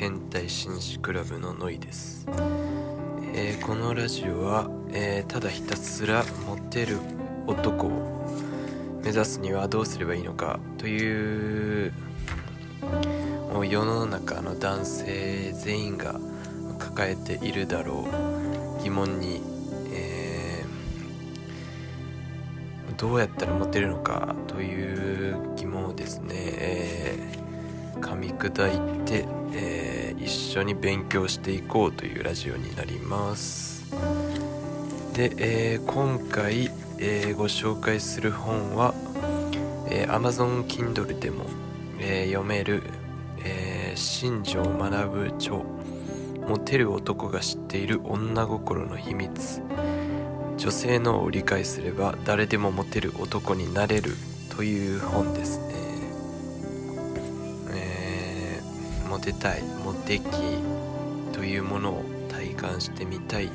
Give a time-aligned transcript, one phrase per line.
[0.00, 2.26] 変態紳士クラブのノイです、
[3.34, 6.96] えーこのラジオは、えーただひたすらモテる
[7.46, 11.92] 男を目指すにはどうすればいいのかという
[13.52, 16.18] もう世の中の男性全員が
[16.78, 18.08] 抱えているだろ
[18.80, 19.42] う疑問に、
[19.92, 27.40] えーどうやったらモテるのかという疑問をですね、えー
[28.00, 29.26] 噛み砕いて、
[30.50, 33.84] 緒に勉強していこうというラジオになります。
[35.14, 38.94] で、えー今回、えーご紹介する本は、
[39.88, 41.44] えー Amazon Kindle でも、
[42.00, 42.82] え読める、
[43.44, 45.58] えー新庄学著
[46.48, 49.62] モテる男が知っている女心の秘密。
[50.56, 54.14] 女性脳を理解すれば誰でもモテる男になれる
[54.54, 55.89] という本ですね。
[59.10, 60.24] モテたいモテ期
[61.32, 63.50] というものを体感してみたい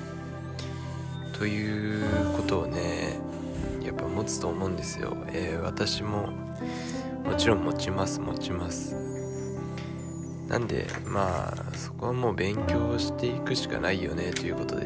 [1.32, 3.18] ということをね
[3.82, 6.28] やっぱ持つと思うんですよ、えー私も
[7.24, 8.98] もちろん持ちます持ちます。
[10.50, 14.86] なんでまあそこはもう勉強していくしかないよねということで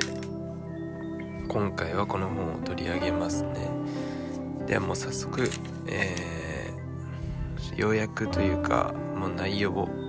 [1.47, 3.69] 今回はこの本を取り上げますね。
[4.67, 5.49] ではもう早速、
[5.87, 6.69] えー
[7.75, 10.08] 要約というかもう内容を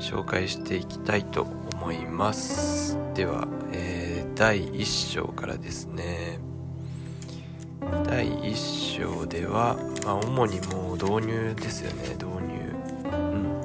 [0.00, 1.42] 紹介していきたいと
[1.74, 2.98] 思います。
[3.14, 6.38] では、えー第1章からですね。
[8.06, 12.14] 第1章では、まあ、主にもう導入ですよね。
[12.14, 12.74] 導入。
[13.12, 13.60] うん。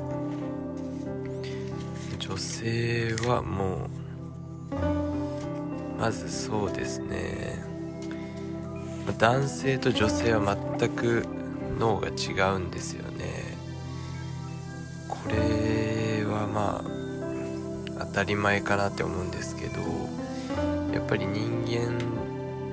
[2.19, 3.89] 女性はもう
[5.97, 7.63] まずそうですね。
[9.17, 11.25] 男性と女性は全く
[11.79, 13.56] 脳が違うんですよね。
[15.07, 15.75] これ
[16.56, 16.82] ま
[18.00, 19.82] あ当たり前かなって思うんですけど
[20.94, 22.00] やっぱり人間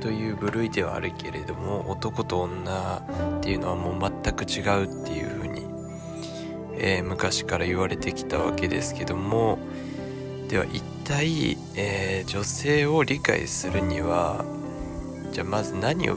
[0.00, 2.98] という部類ではあるけれども男と女
[3.38, 5.66] っていうのはもう全く違うっていう風に、
[6.78, 9.58] えー昔から言われてきたわけですけども
[10.48, 14.44] では一体、えー女性を理解するには
[15.32, 16.16] じゃあまず何を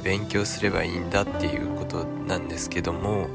[0.00, 3.28] 勉強すればいいんだっていうことなんですけども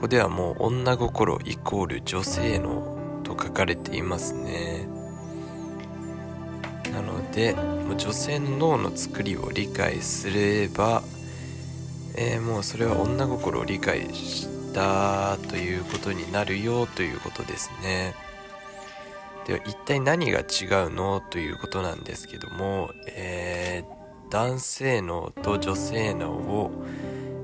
[0.00, 4.88] ここではもう女心イコール女性のと書かれていますね。
[6.90, 11.02] なのでもう女性の脳の作りを理解すれば、
[12.16, 18.14] えーもうそれは女心を理解したということになるよということですね。
[19.46, 20.42] では一体何が違
[20.86, 24.00] うのということなんですけども、えー
[24.30, 26.70] 男性脳と女性脳を、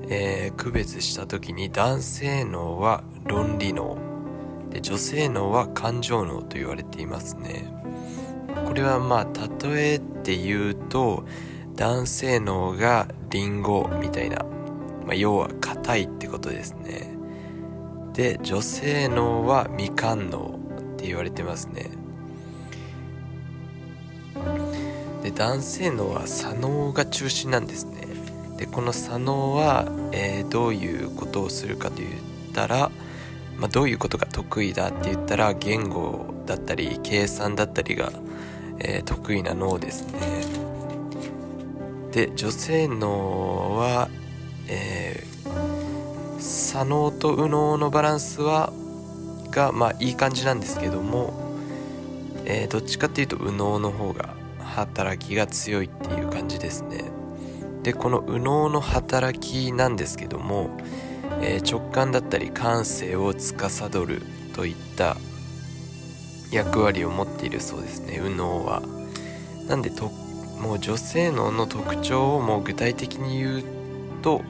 [0.09, 3.97] えー区別した時に男性脳は論理脳。
[4.69, 7.71] で女性脳は感情脳と言われていますね。
[8.65, 9.27] これはまあ
[9.65, 11.25] 例えて言うと
[11.75, 14.43] 男性脳がリンゴみたいな、
[15.05, 17.15] まあ、要は硬いってことですね。
[18.13, 20.59] で女性脳はみかん脳
[20.95, 21.91] って言われてますね。
[25.23, 27.96] で男性脳は左脳が中心なんですね。
[28.57, 32.09] でこの左脳は、えーどういうことをするかと言っ
[32.53, 32.89] たら、
[33.57, 38.11] まあ、どういうことが得意だって言ったら言語だったり計算だったりが、
[38.79, 40.45] えー得意な脳ですね。
[42.11, 44.09] で女性脳は、
[44.67, 45.37] えー
[46.39, 48.71] 左脳と右脳のバランスは
[49.49, 51.33] がまあいい感じなんですけども、
[52.45, 54.29] えーどっちかっていうと右脳の方が
[54.59, 57.06] 働きが強いっていう感じですね。
[57.87, 60.77] でこの右脳の働きなんですけども、
[61.41, 65.15] えー直感だったり感性を司るといった
[66.51, 68.81] 役割を持っているそうですね右脳は。
[69.69, 70.09] なんでと
[70.59, 73.63] もう女性脳の特徴をもう具体的に言う
[74.21, 74.41] と、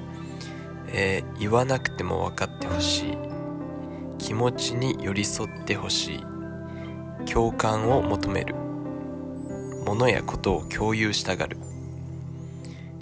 [0.87, 3.17] えー言わなくても分かってほしい。
[4.17, 7.31] 気持ちに寄り添ってほしい。
[7.31, 8.55] 共感を求める。
[9.85, 11.57] 物やことを共有したがる。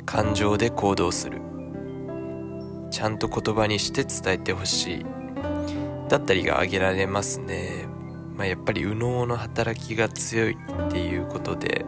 [0.06, 1.42] 感情で行動する。
[2.92, 5.06] ちゃんと言葉にして伝えてほしい。
[6.08, 7.88] だったりが挙げられますね、
[8.38, 11.84] まあ、やっぱり右脳の働きが強いっていうことで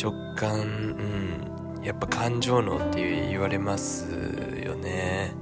[0.00, 4.06] 直感うんやっぱ感情脳って言われます
[4.64, 5.32] よね。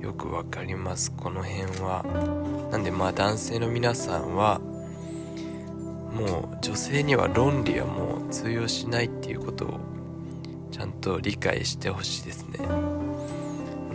[0.00, 1.12] よくわかります。
[1.12, 2.04] この辺は。
[2.70, 4.60] なんでまあ男性の皆さんは
[6.12, 9.80] もう女性には論理はもう通用しないっていうことを
[10.70, 12.58] ちゃんと理解してほしいですね。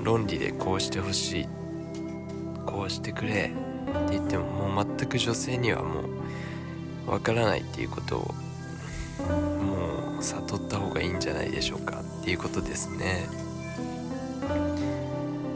[0.04, 1.48] 論理でこうしてほしい。
[2.66, 3.32] こうしてくれ。
[3.32, 6.02] って言ってももう全く女性にはも
[7.08, 8.34] うわからないっていうことを
[9.20, 12.02] もう悟った方がいいんじゃないでしょうか。
[12.22, 13.28] っていうことですね。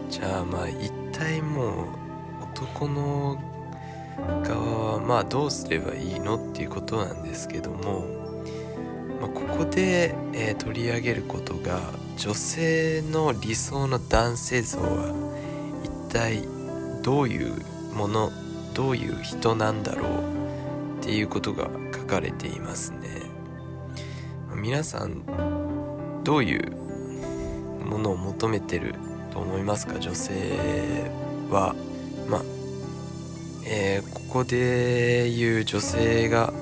[0.09, 1.87] じゃあまあ一体もう
[2.51, 3.39] 男の
[4.43, 6.35] 側はまあどうすればいいの？
[6.35, 8.05] っていうことなんですけども、
[9.21, 11.79] まあ、ここで、えー、取り上げることが
[12.17, 15.13] 女性の理想の男性像は
[15.83, 16.43] 一体
[17.03, 17.53] どういう
[17.93, 18.31] もの
[18.73, 22.99] どういう人なんだろうっていうことが書かれていますね。
[24.55, 25.23] 皆さん
[26.23, 26.71] どういう
[27.85, 28.95] ものを求めてる
[29.31, 29.99] と思いますか？
[29.99, 30.31] 女性
[31.49, 31.75] は。
[32.27, 32.41] まあ
[33.67, 36.53] えー、ここで言う女性が、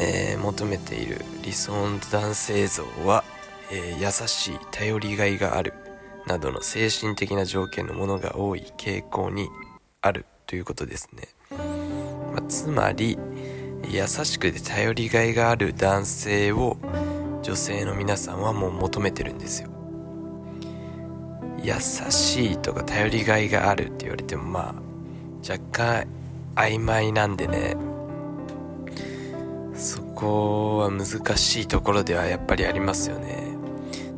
[0.00, 3.24] えー、求めている理想の男性像は、
[3.72, 5.74] えー、優しい頼りがいがある
[6.26, 9.48] などの精神的な条件のものが多い傾向に
[10.00, 11.28] あるということですね、
[12.32, 13.18] まあ、つまり
[13.90, 16.76] 優しくて頼りがいがある男性を
[17.42, 19.70] 女性の皆さんはもう求めてるんですよ。
[21.62, 21.74] 優
[22.10, 24.74] しいとか頼りがいがあるって言われてもまあ
[25.50, 26.06] 若干
[26.54, 27.87] 曖昧なんでね。
[30.18, 31.06] こは難
[31.36, 33.56] しいところではやっぱりありますよね。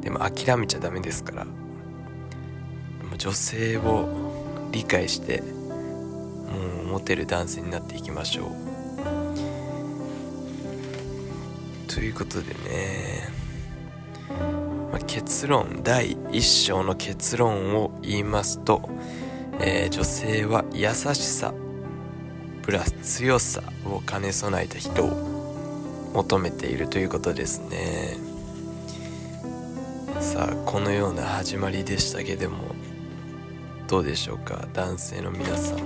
[0.00, 1.47] でも諦めちゃダメですから。
[3.19, 4.08] 女性を
[4.73, 8.50] 理解してもうモテる男性になっていきましょう。
[11.93, 13.29] ということでね、
[14.91, 18.88] まあ、結論第1章の結論を言いますと、
[19.61, 21.52] えー、女性は優しさ
[22.62, 25.29] プラス強さを兼ね備えた人を
[26.14, 28.18] 求めているということですね。
[30.20, 32.74] さあこのような始まりでしたけども
[33.88, 34.66] どうでしょうか？
[34.72, 35.78] 男性の皆さん。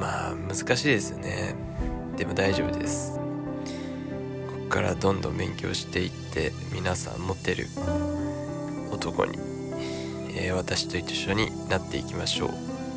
[0.00, 1.54] まあ難しいですよね。
[2.16, 3.18] でも大丈夫です。
[3.18, 3.20] こ
[4.64, 7.68] こからどんどん勉強していって皆さん持ってる
[8.90, 9.38] 男に、
[10.34, 12.50] えー、私と一緒になっていきましょう。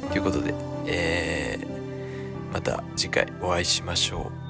[0.09, 0.53] ということで、
[0.87, 4.44] えー、また次回お会いしましょう。